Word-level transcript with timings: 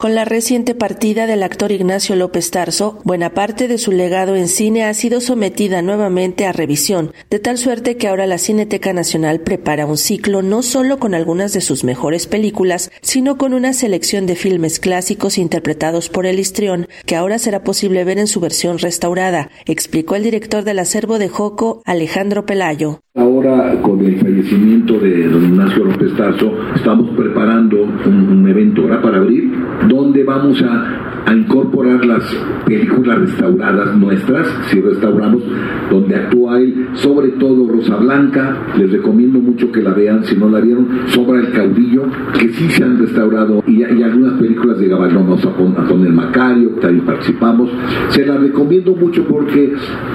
Con 0.00 0.14
la 0.14 0.24
reciente 0.24 0.76
partida 0.76 1.26
del 1.26 1.42
actor 1.42 1.72
Ignacio 1.72 2.14
López 2.14 2.52
Tarso, 2.52 3.00
buena 3.02 3.34
parte 3.34 3.66
de 3.66 3.78
su 3.78 3.90
legado 3.90 4.36
en 4.36 4.46
cine 4.46 4.84
ha 4.84 4.94
sido 4.94 5.20
sometida 5.20 5.82
nuevamente 5.82 6.46
a 6.46 6.52
revisión, 6.52 7.12
de 7.30 7.40
tal 7.40 7.58
suerte 7.58 7.96
que 7.96 8.06
ahora 8.06 8.28
la 8.28 8.38
Cineteca 8.38 8.92
Nacional 8.92 9.40
prepara 9.40 9.86
un 9.86 9.98
ciclo 9.98 10.40
no 10.40 10.62
solo 10.62 11.00
con 11.00 11.16
algunas 11.16 11.52
de 11.52 11.60
sus 11.60 11.82
mejores 11.82 12.28
películas, 12.28 12.92
sino 13.02 13.38
con 13.38 13.54
una 13.54 13.72
selección 13.72 14.26
de 14.26 14.36
filmes 14.36 14.78
clásicos 14.78 15.36
interpretados 15.36 16.08
por 16.08 16.26
el 16.26 16.38
histrión, 16.38 16.86
que 17.04 17.16
ahora 17.16 17.40
será 17.40 17.64
posible 17.64 18.04
ver 18.04 18.20
en 18.20 18.28
su 18.28 18.38
versión 18.38 18.78
restaurada, 18.78 19.50
explicó 19.66 20.14
el 20.14 20.22
director 20.22 20.62
del 20.62 20.78
acervo 20.78 21.18
de 21.18 21.28
Joco, 21.28 21.82
Alejandro 21.84 22.46
Pelayo. 22.46 23.00
Ahora, 23.18 23.74
con 23.82 23.98
el 24.04 24.16
fallecimiento 24.20 24.96
de 25.00 25.28
don 25.28 25.42
Ignacio 25.42 25.84
López 25.86 26.14
Tarso, 26.14 26.52
estamos 26.76 27.10
preparando 27.16 27.82
un, 28.06 28.46
evento 28.48 28.84
¿verdad? 28.84 29.02
para 29.02 29.16
abrir 29.16 29.52
donde 29.88 30.22
vamos 30.22 30.62
a, 30.62 31.04
incorporar 31.34 32.06
las 32.06 32.24
películas 32.64 33.18
restauradas 33.18 33.94
nuestras, 33.98 34.46
si 34.70 34.80
restauramos, 34.80 35.42
donde 35.90 36.16
actúa 36.16 36.58
él, 36.58 36.88
sobre 36.94 37.28
todo 37.32 37.68
Rosa 37.68 37.96
Blanca, 37.96 38.56
les 38.78 38.90
recomiendo 38.90 39.38
mucho 39.38 39.70
que 39.70 39.82
la 39.82 39.92
vean, 39.92 40.24
si 40.24 40.36
no 40.36 40.48
la 40.48 40.60
vieron, 40.60 40.88
Sobra 41.08 41.40
el 41.40 41.52
Caudillo, 41.52 42.04
que 42.38 42.48
sí 42.48 42.70
se 42.70 42.82
han 42.82 42.98
restaurado, 42.98 43.62
y, 43.66 43.82
algunas 43.82 44.40
películas 44.40 44.78
de 44.78 44.88
Gabaldón, 44.88 45.24
vamos 45.28 45.44
a, 45.44 45.54
pon, 45.54 45.74
a 45.76 46.10
Macario, 46.10 46.70
también 46.80 47.04
participamos, 47.04 47.70
se 48.08 48.24
las 48.24 48.40
recomiendo 48.40 48.94
mucho 48.94 49.22
porque, 49.24 49.74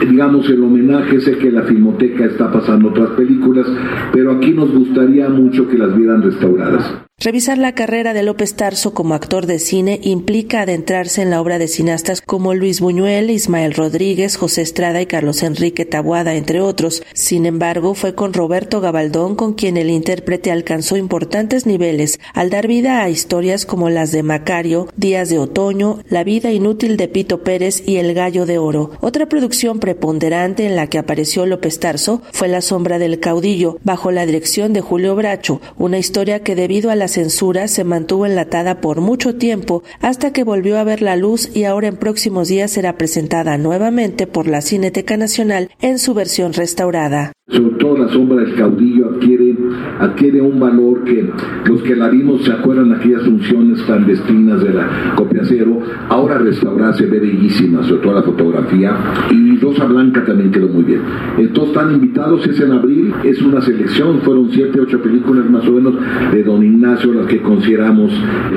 digamos, 0.10 0.50
el 0.50 0.64
homenaje, 0.64 1.20
sé 1.22 1.38
que 1.38 1.52
la 1.52 1.62
Filmoteca 1.62 2.26
está 2.26 2.52
pasando 2.52 2.92
otras 2.94 3.10
películas, 3.18 3.66
pero 4.12 4.32
aquí 4.32 4.52
nos 4.52 4.72
gustaría 4.72 5.28
mucho 5.30 5.68
que 5.68 5.78
las 5.78 5.96
vieran 5.96 6.22
restauradas. 6.22 7.04
Revisar 7.24 7.58
la 7.58 7.74
carrera 7.74 8.14
de 8.14 8.22
López 8.22 8.54
Tarso 8.56 8.94
como 8.94 9.14
actor 9.14 9.46
de 9.46 9.58
cine 9.58 9.98
implica 10.04 10.64
adentrarse 10.64 11.22
en 11.22 11.30
la 11.30 11.40
obra 11.40 11.58
de 11.58 11.70
cineastas 11.70 12.20
como 12.20 12.54
Luis 12.54 12.82
Buñuel, 12.82 13.30
Ismael 13.30 13.74
Rodríguez, 13.74 14.36
José 14.36 14.62
Estrada 14.62 15.02
y 15.02 15.06
Carlos 15.06 15.42
Enrique 15.42 15.86
Tabuada, 15.86 16.36
entre 16.36 16.60
otros. 16.60 17.02
Sin 17.14 17.46
embargo, 17.46 17.94
fue 17.94 18.14
con 18.14 18.34
Roberto 18.34 18.82
Gabaldón 18.82 19.38
con 19.38 19.54
quien 19.54 19.78
el 19.78 19.90
intérprete 19.90 20.52
alcanzó 20.52 20.98
importantes 20.98 21.66
niveles 21.66 22.20
al 22.34 22.50
dar 22.50 22.68
vida 22.68 23.02
a 23.02 23.10
historias 23.10 23.66
como 23.66 23.90
las 23.90 24.12
de 24.12 24.22
Macario, 24.22 24.90
Días 24.98 25.30
de 25.30 25.40
Otoño, 25.40 26.00
La 26.10 26.26
vida 26.26 26.52
inútil 26.52 26.98
de 26.98 27.08
Pito 27.08 27.42
Pérez 27.42 27.84
y 27.88 28.00
El 28.00 28.14
Gallo 28.14 28.46
de 28.46 28.58
Oro. 28.58 28.92
Otra 29.00 29.30
producción 29.30 29.80
preponderante 29.80 30.66
en 30.66 30.76
la 30.76 30.88
que 30.88 30.98
apareció 30.98 31.46
López 31.46 31.80
Tarso 31.80 32.22
fue 32.34 32.50
La 32.50 32.60
sombra 32.60 33.00
del 33.00 33.22
caudillo, 33.22 33.78
bajo 33.82 34.12
la 34.12 34.26
dirección 34.26 34.74
de 34.74 34.82
Julio 34.82 35.16
Bracho, 35.16 35.62
una 35.78 36.00
historia 36.00 36.44
que 36.44 36.56
debido 36.56 36.92
a 36.92 36.98
la 36.98 37.13
censura 37.14 37.68
se 37.68 37.84
mantuvo 37.84 38.26
enlatada 38.26 38.82
por 38.82 39.00
mucho 39.00 39.36
tiempo 39.36 39.84
hasta 40.02 40.34
que 40.34 40.44
volvió 40.44 40.78
a 40.78 40.84
ver 40.84 41.02
la 41.02 41.16
luz 41.16 41.50
y 41.56 41.64
ahora 41.64 41.88
en 41.88 41.98
próximos 41.98 42.48
días 42.48 42.72
será 42.72 42.98
presentada 42.98 43.58
nuevamente 43.58 44.28
por 44.28 44.48
la 44.48 44.62
Cineteca 44.62 45.16
Nacional 45.16 45.70
en 45.82 46.00
su 46.00 46.14
versión 46.14 46.54
restaurada. 46.54 47.34
Sobre 47.46 47.76
todo 47.76 47.98
la 47.98 48.08
sombra 48.08 48.38
del 48.38 48.56
caudillo 48.56 49.10
adquiere, 49.10 49.54
adquiere 50.00 50.42
un 50.42 50.62
valor 50.62 51.04
que 51.04 51.30
los 51.66 51.84
que 51.84 51.94
la 51.94 52.08
vimos 52.08 52.46
se 52.46 52.54
acuerdan 52.54 52.88
de 52.88 52.96
aquellas 52.96 53.24
funciones 53.24 53.82
clandestinas 53.82 54.64
de 54.64 54.74
la 54.74 55.14
copia 55.18 55.42
cero, 55.44 55.78
ahora 56.08 56.38
restaurada 56.38 56.94
se 56.94 57.06
ve 57.06 57.20
bellísima, 57.20 57.84
sobre 57.84 58.02
todo 58.02 58.14
la 58.14 58.24
fotografía, 58.24 58.96
y 59.30 59.58
Rosa 59.58 59.84
Blanca 59.84 60.24
también 60.24 60.52
quedó 60.52 60.70
muy 60.70 60.84
bien. 60.86 61.02
Entonces 61.38 61.76
están 61.76 61.94
invitados, 61.94 62.48
es 62.48 62.62
en 62.62 62.72
abril, 62.72 63.14
es 63.26 63.42
una 63.42 63.62
selección, 63.62 64.22
fueron 64.22 64.50
siete, 64.50 64.80
ocho 64.80 65.02
películas 65.02 65.50
más 65.50 65.68
o 65.68 65.74
menos 65.74 65.96
de 66.32 66.44
Don 66.44 66.64
Ignacio, 66.64 67.12
las 67.14 67.28
que 67.28 67.42
consideramos 67.42 68.10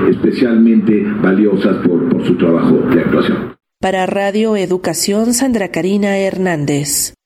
especialmente 0.08 1.04
valiosas 1.20 1.78
por, 1.78 2.08
por 2.08 2.24
su 2.24 2.36
trabajo 2.36 2.78
de 2.94 3.00
actuación. 3.00 3.56
Para 3.80 4.06
Radio 4.06 4.54
Educación, 4.54 5.34
Sandra 5.34 5.72
Karina 5.72 6.16
Hernández. 6.18 7.16